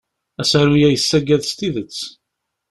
Asaru-a 0.41 0.87
yessagad 0.91 1.43
s 1.45 1.51
tidet. 1.57 1.97